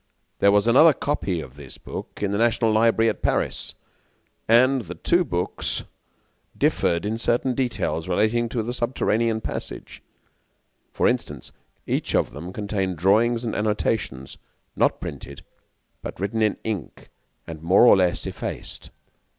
There 0.39 0.51
was 0.51 0.65
another 0.65 0.93
copy 0.93 1.41
of 1.41 1.55
this 1.57 1.77
book 1.77 2.23
in 2.23 2.31
the 2.31 2.39
National 2.39 2.71
Library 2.71 3.07
at 3.07 3.21
Paris, 3.21 3.75
and 4.47 4.81
the 4.81 4.95
two 4.95 5.23
books 5.23 5.83
differed 6.57 7.05
in 7.05 7.19
certain 7.19 7.53
details 7.53 8.07
relating 8.09 8.49
to 8.49 8.63
the 8.63 8.73
subterranean 8.73 9.41
passage; 9.41 10.01
for 10.91 11.07
instance, 11.07 11.51
each 11.85 12.15
of 12.15 12.31
them 12.31 12.51
contained 12.51 12.97
drawings 12.97 13.45
and 13.45 13.53
annotations, 13.55 14.39
not 14.75 14.99
printed, 15.01 15.43
but 16.01 16.19
written 16.19 16.41
in 16.41 16.57
ink 16.63 17.09
and 17.45 17.61
more 17.61 17.85
or 17.85 17.95
less 17.95 18.25
effaced. 18.25 18.89